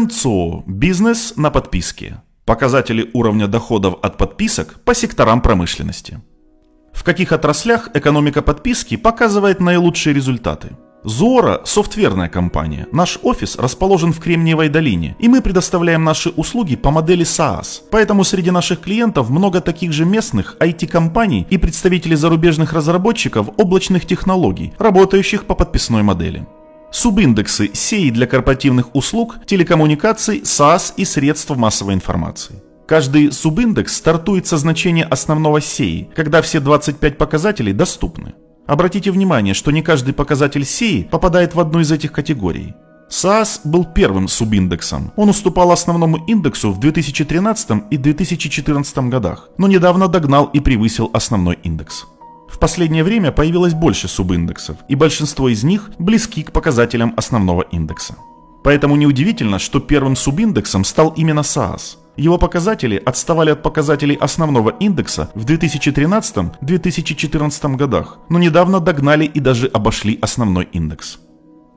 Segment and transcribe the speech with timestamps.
[0.00, 2.22] НЦО– бизнес на подписке.
[2.46, 6.20] Показатели уровня доходов от подписок по секторам промышленности.
[6.92, 10.68] В каких отраслях экономика подписки показывает наилучшие результаты?
[11.04, 12.86] Зора– софтверная компания.
[12.92, 17.82] Наш офис расположен в Кремниевой долине, и мы предоставляем наши услуги по модели SaaS.
[17.90, 24.72] Поэтому среди наших клиентов много таких же местных IT-компаний и представителей зарубежных разработчиков облачных технологий,
[24.78, 26.46] работающих по подписной модели.
[26.92, 32.62] Субиндексы SEI для корпоративных услуг, телекоммуникаций, SaaS и средств массовой информации.
[32.88, 38.34] Каждый субиндекс стартует со значения основного SEI, когда все 25 показателей доступны.
[38.66, 42.74] Обратите внимание, что не каждый показатель SEI попадает в одну из этих категорий.
[43.08, 45.12] SaaS был первым субиндексом.
[45.14, 51.58] Он уступал основному индексу в 2013 и 2014 годах, но недавно догнал и превысил основной
[51.62, 52.06] индекс.
[52.60, 58.16] Последнее время появилось больше субиндексов, и большинство из них близки к показателям основного индекса.
[58.62, 61.96] Поэтому неудивительно, что первым субиндексом стал именно SaaS.
[62.18, 69.68] Его показатели отставали от показателей основного индекса в 2013-2014 годах, но недавно догнали и даже
[69.68, 71.18] обошли основной индекс.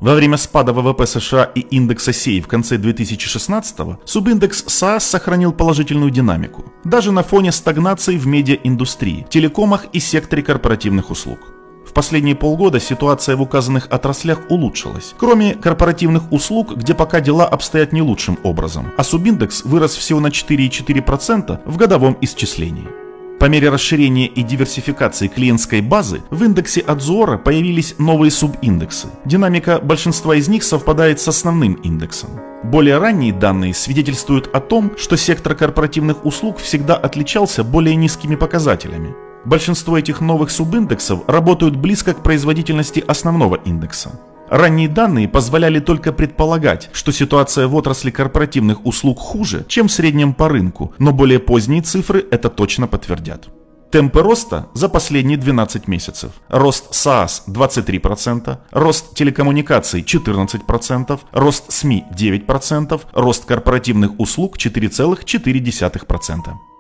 [0.04, 6.12] Во время спада ВВП США и индекса SEI в конце 2016-го субиндекс SaaS сохранил положительную
[6.12, 11.40] динамику, даже на фоне стагнации в медиаиндустрии, телекомах и секторе корпоративных услуг.
[11.88, 17.94] В последние полгода ситуация в указанных отраслях улучшилась, кроме корпоративных услуг, где пока дела обстоят
[17.94, 23.03] не лучшим образом, а субиндекс вырос всего на 4,4% в годовом исчислении.
[23.44, 29.10] По мере расширения и диверсификации клиентской базы в индексе Адзора появились новые субиндексы.
[29.26, 32.30] Динамика большинства из них совпадает с основным индексом.
[32.64, 39.14] Более ранние данные свидетельствуют о том, что сектор корпоративных услуг всегда отличался более низкими показателями.
[39.44, 44.18] Большинство этих новых субиндексов работают близко к производительности основного индекса.
[44.54, 50.36] Ранние данные позволяли только предполагать, что ситуация в отрасли корпоративных услуг хуже, чем в среднем
[50.36, 53.48] по рынку, но более поздние цифры это точно подтвердят.
[53.90, 56.34] Темпы роста за последние 12 месяцев.
[56.50, 66.73] Рост SaaS 23%, рост телекоммуникаций 14%, рост СМИ 9%, рост корпоративных услуг 4,4%.